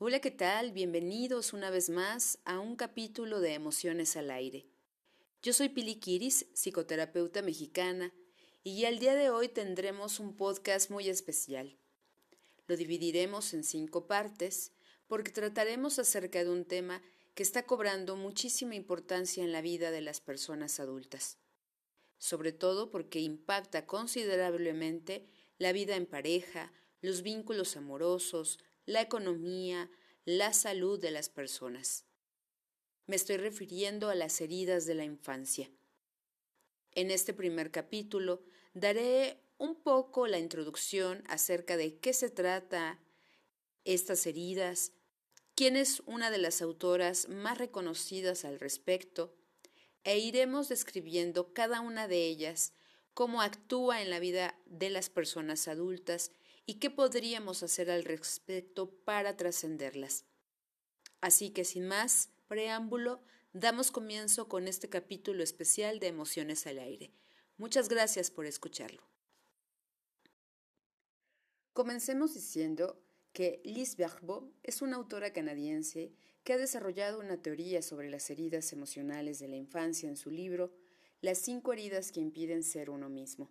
[0.00, 0.70] Hola, ¿qué tal?
[0.70, 4.64] Bienvenidos una vez más a un capítulo de Emociones al Aire.
[5.42, 8.14] Yo soy Pili Kiris, psicoterapeuta mexicana,
[8.62, 11.76] y al día de hoy tendremos un podcast muy especial.
[12.68, 14.70] Lo dividiremos en cinco partes
[15.08, 17.02] porque trataremos acerca de un tema
[17.34, 21.38] que está cobrando muchísima importancia en la vida de las personas adultas,
[22.18, 25.26] sobre todo porque impacta considerablemente
[25.58, 29.90] la vida en pareja, los vínculos amorosos, la economía,
[30.24, 32.06] la salud de las personas.
[33.06, 35.70] Me estoy refiriendo a las heridas de la infancia.
[36.92, 42.98] En este primer capítulo daré un poco la introducción acerca de qué se trata
[43.84, 44.92] estas heridas,
[45.54, 49.36] quién es una de las autoras más reconocidas al respecto,
[50.04, 52.72] e iremos describiendo cada una de ellas,
[53.12, 56.32] cómo actúa en la vida de las personas adultas
[56.68, 60.26] y qué podríamos hacer al respecto para trascenderlas.
[61.22, 63.22] Así que sin más preámbulo,
[63.54, 67.14] damos comienzo con este capítulo especial de Emociones al Aire.
[67.56, 69.02] Muchas gracias por escucharlo.
[71.72, 76.12] Comencemos diciendo que Liz Bergbo es una autora canadiense
[76.44, 80.74] que ha desarrollado una teoría sobre las heridas emocionales de la infancia en su libro
[81.22, 83.50] Las cinco heridas que impiden ser uno mismo.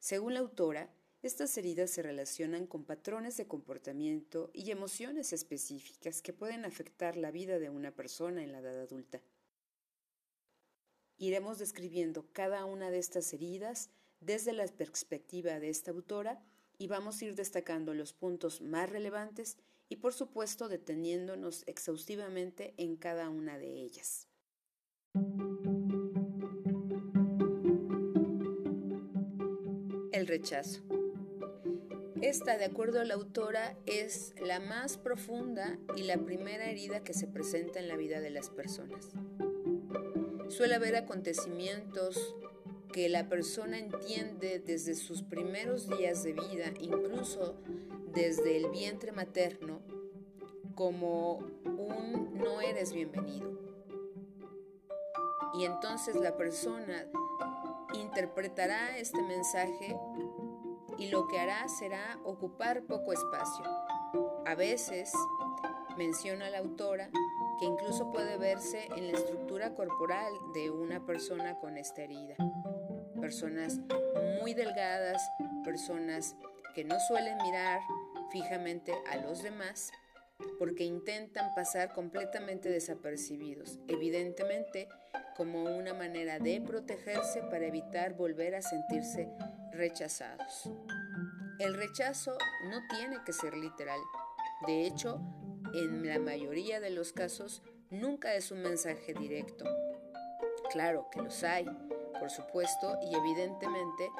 [0.00, 0.92] Según la autora,
[1.26, 7.30] estas heridas se relacionan con patrones de comportamiento y emociones específicas que pueden afectar la
[7.30, 9.20] vida de una persona en la edad adulta.
[11.18, 16.42] Iremos describiendo cada una de estas heridas desde la perspectiva de esta autora
[16.78, 19.56] y vamos a ir destacando los puntos más relevantes
[19.88, 24.28] y por supuesto deteniéndonos exhaustivamente en cada una de ellas.
[30.12, 30.82] El rechazo.
[32.22, 37.12] Esta, de acuerdo a la autora, es la más profunda y la primera herida que
[37.12, 39.10] se presenta en la vida de las personas.
[40.48, 42.34] Suele haber acontecimientos
[42.92, 47.56] que la persona entiende desde sus primeros días de vida, incluso
[48.14, 49.82] desde el vientre materno,
[50.74, 53.60] como un no eres bienvenido.
[55.52, 57.06] Y entonces la persona
[57.92, 59.96] interpretará este mensaje
[60.98, 63.64] y lo que hará será ocupar poco espacio.
[64.46, 65.12] A veces,
[65.96, 67.10] menciona la autora,
[67.58, 72.36] que incluso puede verse en la estructura corporal de una persona con esta herida.
[73.20, 73.80] Personas
[74.40, 75.22] muy delgadas,
[75.64, 76.36] personas
[76.74, 77.80] que no suelen mirar
[78.30, 79.90] fijamente a los demás
[80.58, 84.88] porque intentan pasar completamente desapercibidos, evidentemente
[85.36, 89.28] como una manera de protegerse para evitar volver a sentirse
[89.72, 90.70] rechazados.
[91.58, 92.36] El rechazo
[92.70, 94.00] no tiene que ser literal.
[94.66, 95.20] De hecho,
[95.74, 99.64] en la mayoría de los casos nunca es un mensaje directo.
[100.70, 101.64] Claro que los hay,
[102.18, 104.10] por supuesto, y evidentemente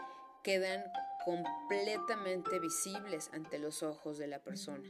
[0.43, 0.85] quedan
[1.25, 4.89] completamente visibles ante los ojos de la persona.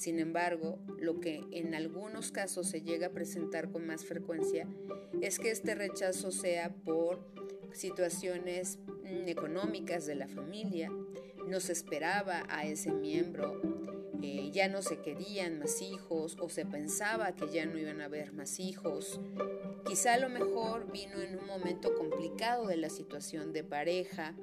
[0.00, 4.66] Sin embargo, lo que en algunos casos se llega a presentar con más frecuencia
[5.20, 7.20] es que este rechazo sea por
[7.74, 10.90] situaciones mm, económicas de la familia,
[11.46, 13.60] no se esperaba a ese miembro,
[14.22, 18.06] eh, ya no se querían más hijos o se pensaba que ya no iban a
[18.06, 19.20] haber más hijos.
[19.84, 24.34] Quizá a lo mejor vino en un momento complicado de la situación de pareja,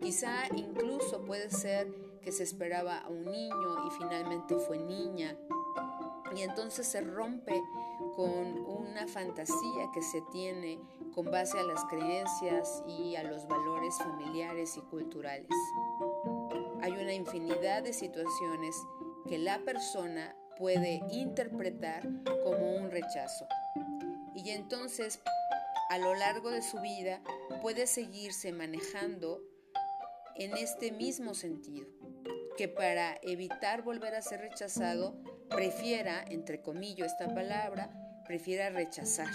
[0.00, 5.34] quizá incluso puede ser que se esperaba a un niño y finalmente fue niña.
[6.36, 7.58] Y entonces se rompe
[8.16, 10.78] con una fantasía que se tiene
[11.14, 15.48] con base a las creencias y a los valores familiares y culturales.
[16.82, 18.76] Hay una infinidad de situaciones
[19.26, 22.06] que la persona puede interpretar
[22.44, 23.46] como un rechazo.
[24.34, 25.18] Y entonces,
[25.88, 27.22] a lo largo de su vida,
[27.62, 29.40] puede seguirse manejando
[30.36, 31.97] en este mismo sentido
[32.58, 35.14] que para evitar volver a ser rechazado,
[35.48, 37.88] prefiera, entre comillas esta palabra,
[38.26, 39.30] prefiera rechazar.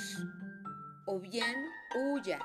[1.05, 1.55] O bien
[1.95, 2.39] huya,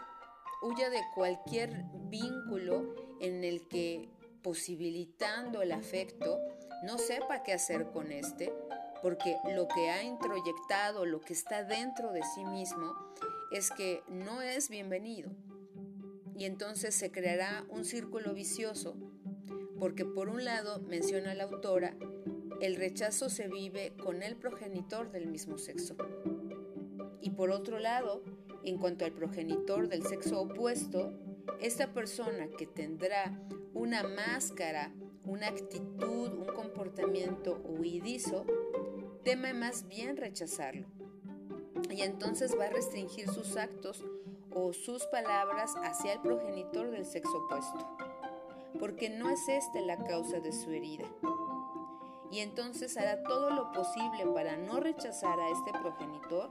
[0.63, 4.09] huya de cualquier vínculo en el que
[4.41, 6.39] posibilitando el afecto
[6.85, 8.53] no sepa qué hacer con este,
[9.03, 12.95] porque lo que ha introyectado, lo que está dentro de sí mismo,
[13.51, 15.33] es que no es bienvenido.
[16.37, 18.97] Y entonces se creará un círculo vicioso
[19.79, 21.97] porque por un lado, menciona la autora,
[22.61, 25.97] el rechazo se vive con el progenitor del mismo sexo.
[27.21, 28.23] Y por otro lado,
[28.65, 31.13] en cuanto al progenitor del sexo opuesto,
[31.61, 33.41] esta persona que tendrá
[33.75, 34.93] una máscara
[35.29, 38.47] una actitud, un comportamiento huidizo,
[39.25, 40.87] teme más bien rechazarlo.
[41.91, 44.03] Y entonces va a restringir sus actos
[44.51, 47.87] o sus palabras hacia el progenitor del sexo opuesto,
[48.79, 51.07] porque no es este la causa de su herida.
[52.31, 56.51] Y entonces hará todo lo posible para no rechazar a este progenitor,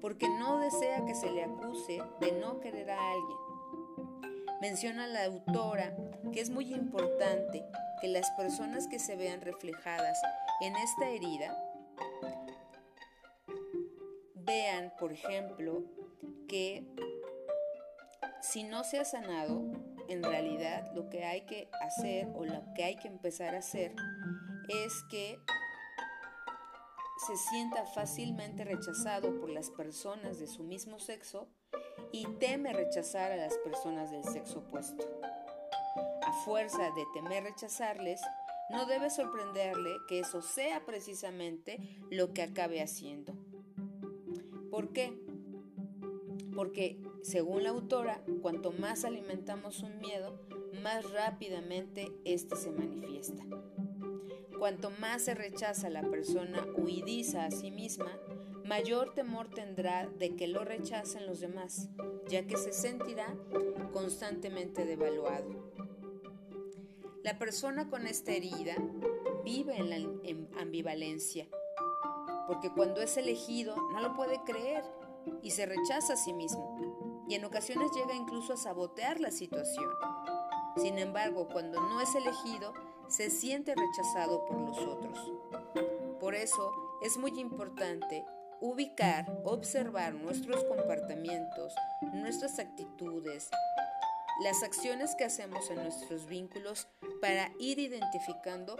[0.00, 3.38] porque no desea que se le acuse de no querer a alguien.
[4.60, 5.96] Menciona la autora
[6.32, 7.64] que es muy importante
[8.00, 10.18] que las personas que se vean reflejadas
[10.60, 11.56] en esta herida
[14.34, 15.82] vean, por ejemplo,
[16.48, 16.86] que
[18.40, 19.64] si no se ha sanado,
[20.08, 23.94] en realidad lo que hay que hacer o lo que hay que empezar a hacer
[24.68, 25.38] es que
[27.26, 31.48] se sienta fácilmente rechazado por las personas de su mismo sexo
[32.12, 35.04] y teme rechazar a las personas del sexo opuesto.
[36.22, 38.20] A fuerza de temer rechazarles,
[38.70, 41.78] no debe sorprenderle que eso sea precisamente
[42.10, 43.32] lo que acabe haciendo.
[44.70, 45.16] ¿Por qué?
[46.54, 50.38] Porque, según la autora, cuanto más alimentamos un miedo,
[50.80, 53.42] más rápidamente éste se manifiesta.
[54.60, 58.16] Cuanto más se rechaza la persona huidiza a sí misma,
[58.64, 61.88] mayor temor tendrá de que lo rechacen los demás,
[62.28, 63.34] ya que se sentirá
[63.92, 65.48] constantemente devaluado.
[67.24, 68.76] La persona con esta herida
[69.44, 69.96] vive en la
[70.60, 71.48] ambivalencia,
[72.46, 74.84] porque cuando es elegido no lo puede creer
[75.42, 76.85] y se rechaza a sí mismo,
[77.28, 79.90] y en ocasiones llega incluso a sabotear la situación.
[80.76, 82.72] Sin embargo, cuando no es elegido,
[83.08, 85.32] se siente rechazado por los otros.
[86.20, 88.24] Por eso es muy importante
[88.60, 91.74] ubicar, observar nuestros comportamientos,
[92.12, 93.48] nuestras actitudes,
[94.42, 96.88] las acciones que hacemos en nuestros vínculos
[97.20, 98.76] para ir identificando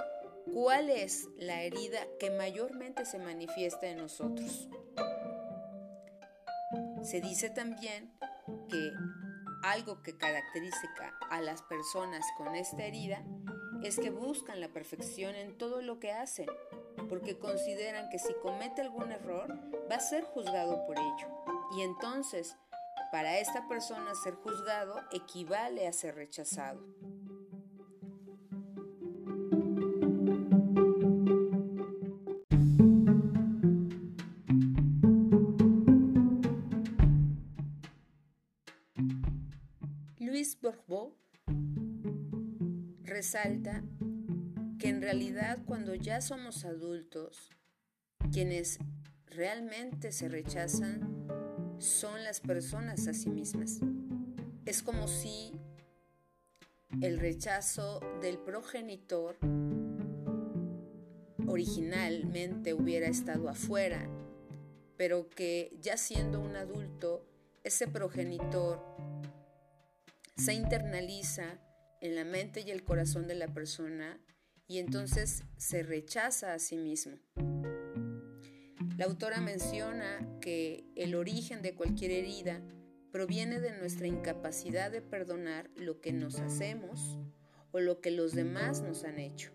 [0.53, 4.69] cuál es la herida que mayormente se manifiesta en nosotros.
[7.03, 8.13] Se dice también
[8.69, 8.93] que
[9.63, 10.89] algo que caracteriza
[11.31, 13.23] a las personas con esta herida
[13.83, 16.47] es que buscan la perfección en todo lo que hacen,
[17.09, 19.59] porque consideran que si comete algún error
[19.91, 21.29] va a ser juzgado por ello.
[21.77, 22.57] Y entonces,
[23.13, 26.81] para esta persona ser juzgado equivale a ser rechazado.
[43.17, 43.83] Resalta
[44.79, 47.49] que en realidad cuando ya somos adultos,
[48.31, 48.79] quienes
[49.25, 51.27] realmente se rechazan
[51.79, 53.81] son las personas a sí mismas.
[54.67, 55.53] Es como si
[57.01, 59.39] el rechazo del progenitor
[61.47, 64.11] originalmente hubiera estado afuera,
[64.99, 67.25] pero que ya siendo un adulto,
[67.65, 68.79] ese progenitor
[70.37, 71.63] se internaliza
[72.01, 74.21] en la mente y el corazón de la persona
[74.69, 77.19] y entonces se rechaza a sí mismo.
[78.97, 82.63] La autora menciona que el origen de cualquier herida
[83.13, 87.19] proviene de nuestra incapacidad de perdonar lo que nos hacemos
[87.73, 89.53] o lo que los demás nos han hecho.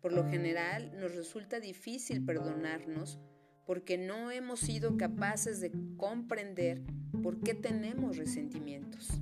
[0.00, 3.18] Por lo general nos resulta difícil perdonarnos
[3.66, 6.82] porque no hemos sido capaces de comprender
[7.22, 9.20] por qué tenemos resentimientos.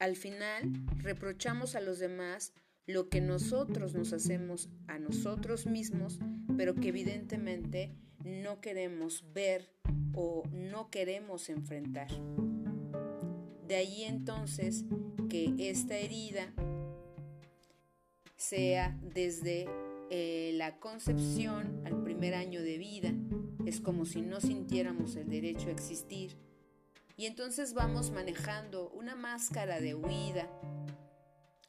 [0.00, 2.54] Al final, reprochamos a los demás
[2.86, 6.18] lo que nosotros nos hacemos a nosotros mismos,
[6.56, 7.92] pero que evidentemente
[8.24, 9.70] no queremos ver
[10.14, 12.08] o no queremos enfrentar.
[13.68, 14.86] De ahí entonces
[15.28, 16.50] que esta herida
[18.36, 19.66] sea desde
[20.08, 23.12] eh, la concepción al primer año de vida,
[23.66, 26.38] es como si no sintiéramos el derecho a existir,
[27.20, 30.48] y entonces vamos manejando una máscara de huida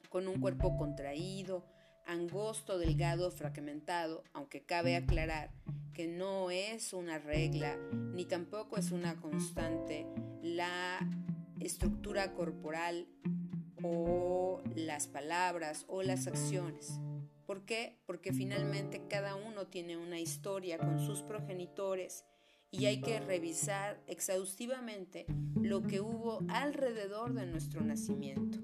[0.08, 1.66] con un cuerpo contraído,
[2.06, 5.50] angosto, delgado, fragmentado, aunque cabe aclarar
[5.92, 10.06] que no es una regla ni tampoco es una constante
[10.42, 10.98] la
[11.60, 13.06] estructura corporal
[13.82, 16.98] o las palabras o las acciones.
[17.44, 17.98] ¿Por qué?
[18.06, 22.24] Porque finalmente cada uno tiene una historia con sus progenitores
[22.72, 25.26] y hay que revisar exhaustivamente
[25.60, 28.58] lo que hubo alrededor de nuestro nacimiento.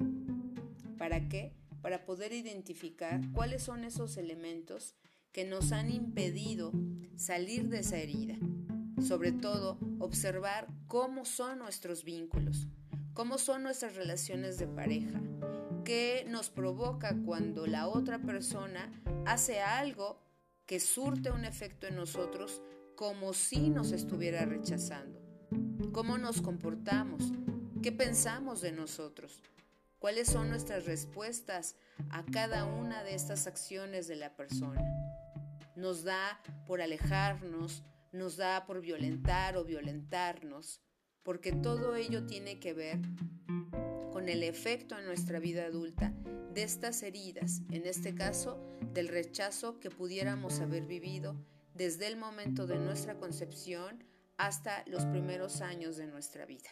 [0.97, 1.53] ¿Para qué?
[1.83, 4.97] Para poder identificar cuáles son esos elementos
[5.31, 6.73] que nos han impedido
[7.17, 8.37] salir de esa herida.
[9.07, 12.67] Sobre todo, observar cómo son nuestros vínculos,
[13.13, 15.21] cómo son nuestras relaciones de pareja,
[15.89, 18.93] ¿Qué nos provoca cuando la otra persona
[19.25, 20.21] hace algo
[20.67, 22.61] que surte un efecto en nosotros
[22.99, 25.23] como si nos estuviera rechazando?
[25.93, 27.33] ¿Cómo nos comportamos?
[27.81, 29.41] ¿Qué pensamos de nosotros?
[30.01, 31.77] ¿Cuáles son nuestras respuestas
[32.11, 34.83] a cada una de estas acciones de la persona?
[35.77, 37.85] ¿Nos da por alejarnos?
[38.11, 40.81] ¿Nos da por violentar o violentarnos?
[41.23, 42.99] Porque todo ello tiene que ver
[44.11, 46.13] con el efecto en nuestra vida adulta
[46.53, 48.59] de estas heridas, en este caso
[48.93, 51.37] del rechazo que pudiéramos haber vivido
[51.79, 54.03] desde el momento de nuestra concepción
[54.37, 56.71] hasta los primeros años de nuestra vida.